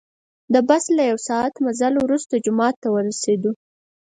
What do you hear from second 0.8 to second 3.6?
له یو ساعت مزل وروسته جومات ته ورسیدو.